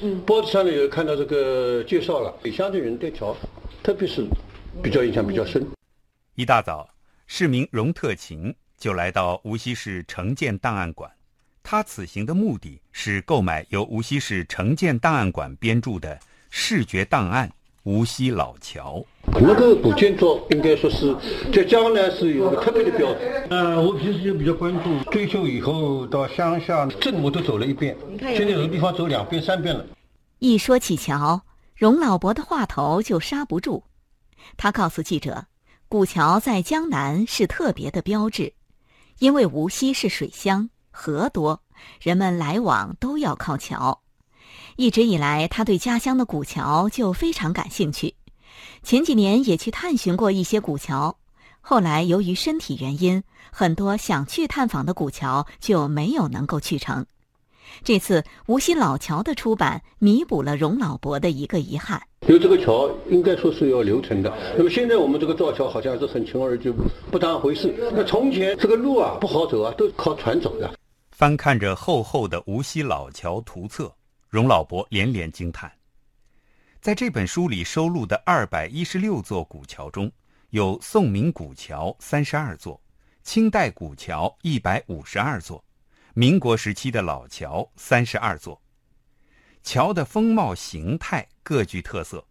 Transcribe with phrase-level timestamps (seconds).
[0.00, 3.36] 嗯，报纸上面有看到这个介绍了，乡的人对桥，
[3.82, 4.24] 特别是
[4.80, 5.66] 比较印象比较深。
[6.36, 6.88] 一大早，
[7.26, 11.10] 市民荣特勤就来到无锡市城建档案馆，
[11.64, 16.14] 他此行的目的是购买由无锡市城建档案馆编著的
[16.48, 17.50] 《视觉档案：
[17.88, 19.02] 无锡老桥》。
[19.40, 21.16] 那个古建筑应该说是
[21.50, 23.46] 在江南是有个特别的标志。
[23.48, 29.86] 呃，我平时就比较关注，退休以后到乡下镇我都走了一遍，现在有的地方走两遍三遍了。
[30.38, 31.40] 一说起桥，
[31.74, 33.84] 荣老伯的话头就刹不住。
[34.58, 35.46] 他告诉记者，
[35.88, 38.52] 古桥在江南是特别的标志，
[39.18, 41.62] 因为无锡是水乡，河多，
[42.02, 44.02] 人们来往都要靠桥。
[44.78, 48.14] 一直以来，他对家乡的古桥就非常感兴趣。
[48.84, 51.16] 前几年也去探寻过一些古桥，
[51.60, 53.20] 后来由于身体原因，
[53.50, 57.04] 很多想去探访的古桥就没有能够去成。
[57.82, 62.00] 这次无锡老桥的出版，弥补了荣老伯的一个遗憾。
[62.28, 66.72] 因为这个桥应该说是要留存的，那么现在我们这个造桥好像是很轻而易举，
[67.10, 67.74] 不当回事。
[67.92, 70.72] 那从前这个路啊不好走啊，都靠船走的。
[71.10, 73.92] 翻看着厚厚的无锡老桥图册，
[74.28, 75.72] 荣老伯连连惊叹。
[76.80, 80.10] 在这本书里收录的二百一十六座古桥中，
[80.50, 82.80] 有宋明古桥三十二座，
[83.22, 85.64] 清代古桥一百五十二座，
[86.14, 88.60] 民国时期的老桥三十二座。
[89.62, 92.24] 桥的风貌形态各具特色，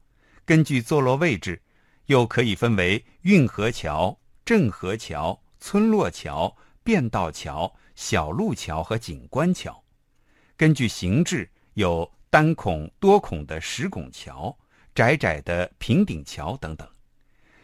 [0.46, 1.62] 根据坐落位置，
[2.06, 9.84] 又可以分为运河桥、镇河桥、村落桥、便道桥、小路桥和景观桥。
[10.56, 12.12] 根据形制有。
[12.30, 14.56] 单孔、多孔的石拱桥、
[14.94, 16.86] 窄窄的平顶桥等等，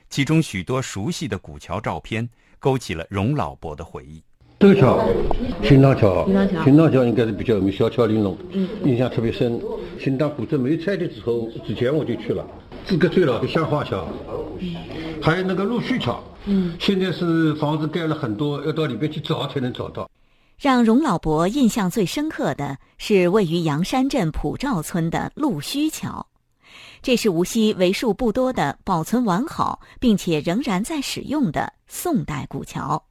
[0.09, 2.27] 其中许多熟悉的古桥照片，
[2.59, 4.23] 勾起了荣老伯的回忆。
[4.59, 5.05] 这个桥，
[5.61, 6.25] 新塘桥，
[6.63, 8.37] 新塘桥应该是比较有名，小桥玲珑，
[8.85, 9.61] 印象特别深。
[9.99, 12.47] 新塘古镇没拆的时候，之前我就去了。
[12.85, 14.07] 这个最老的香花桥，
[15.21, 20.09] 还有那个陆续桥，嗯，现在是房子盖了很多，要到里边去找才能找到。
[20.63, 26.25] 让荣老伯印象最深刻的是位于阳山镇普照村的陆须桥，
[27.01, 33.03] 这是无锡为数不多的保存完好并且仍然在使用的宋代古桥。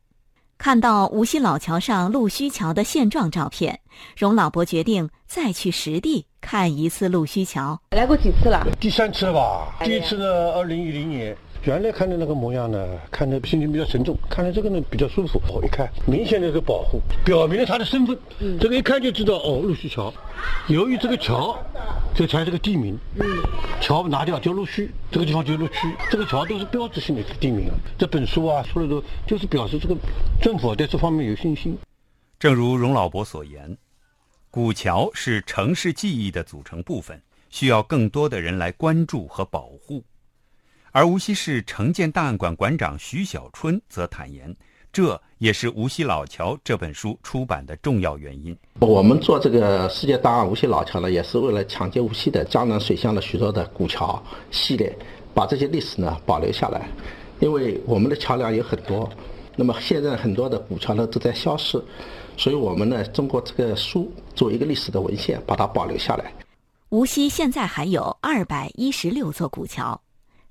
[0.57, 3.79] 看到无锡老桥上陆须桥的现状照片，
[4.17, 7.79] 荣老伯决定再去实地看一次陆须桥。
[7.91, 8.67] 来过几次了？
[8.81, 9.85] 第三次了吧？
[9.85, 11.37] 第一次呢，二零一零年。
[11.65, 15.41] 原来看的那个模样呢，看着心情比较沉重；看着这个呢，比较舒服。
[15.49, 18.19] 我一看，明显的是保护，表明了他的身份。
[18.41, 20.13] 嗯，这个一看就知道哦，陆续桥。
[20.67, 21.57] 由于这个桥，
[22.17, 22.99] 这才是个地名。
[23.21, 23.25] 嗯，
[23.81, 25.75] 桥拿掉叫陆续，这个地方就陆续。
[26.11, 27.75] 这个桥都是标志性的地名啊。
[27.97, 29.95] 这本书啊说的都就是表示这个
[30.41, 31.79] 政府对这方面有信心。
[32.41, 33.79] 正如荣老伯所言，
[34.51, 40.03] 古桥是城市记忆的组成部分，需要更多的人来关注和保护。
[40.95, 44.55] 而无锡市城建档案馆馆长徐小春则坦言，
[44.93, 48.55] 这也是《无锡老桥》这本书出版的重要原因。
[48.81, 54.95] 我们做这个世界档案《无锡老桥》呢，也是为了抢劫无锡的江南水乡的许多的古桥系列，
[55.33, 56.87] 把这些历史呢保留下来。
[57.41, 59.09] 因为我们的桥梁有很多，
[59.57, 61.83] 那么现在很多的古桥呢都在消失，
[62.37, 66.31] 所以我们呢通过这个书做一个历史的文献，把它保留下来。
[66.91, 69.99] 无锡现在还有二百一十六座古桥。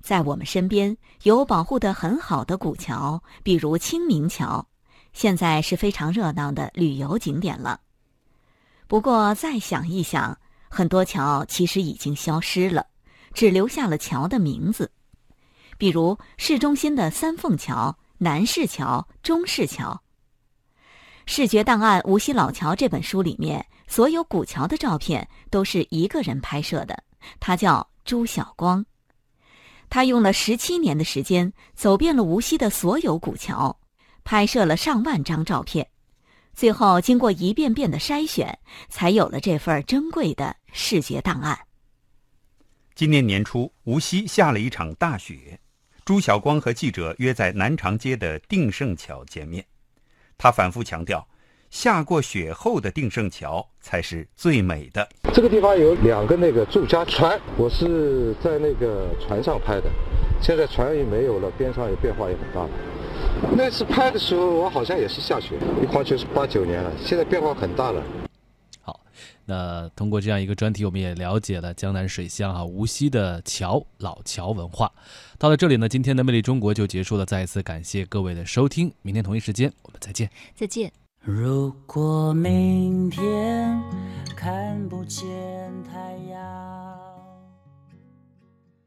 [0.01, 4.67] 在我们身边有保护得很好的古桥，比如清明桥，
[5.13, 7.79] 现在是非常热闹的旅游景点了。
[8.87, 10.37] 不过再想一想，
[10.69, 12.85] 很多桥其实已经消失了，
[13.33, 14.91] 只留下了桥的名字，
[15.77, 20.01] 比如市中心的三凤桥、南市桥、中市桥。
[21.33, 27.03] 《视觉档案：无锡老桥》这本书里面，所有古桥的照片都是一个人拍摄的，
[27.39, 28.85] 他叫朱晓光。
[29.91, 33.77] 他用了十七年的时间，走遍了无锡的所有古桥，
[34.23, 35.85] 拍摄了上万张照片，
[36.53, 38.57] 最后经过一遍遍的筛选，
[38.87, 41.59] 才有了这份珍贵的视觉档案。
[42.95, 45.59] 今年年初，无锡下了一场大雪，
[46.05, 49.65] 朱晓光和记者约在南长街的定胜桥见面，
[50.37, 51.27] 他反复强调。
[51.69, 55.09] 下过雪后的定胜桥才是最美的。
[55.33, 59.89] 这个地方有两个那个住家船，我是在那个船上拍的。
[60.41, 62.67] 现在船也没有了，边上也变化也很大。
[63.55, 66.91] 那次拍的时候，我好像也是下雪，一晃就是八九年了。
[67.01, 68.03] 现在变化很大了。
[68.81, 68.99] 好，
[69.45, 74.91] 那通过这样一个专题，我们也了解了江南水乡啊无锡的桥老桥文化。
[75.39, 77.25] 到了这里呢，今天的魅力中国就结束了。
[77.25, 80.29] 再一次感谢各位的收听，明天同一时间我们再见。
[80.55, 80.91] 再见。
[81.23, 83.79] 如果明天
[84.35, 85.23] 看不见
[85.83, 86.80] 太阳。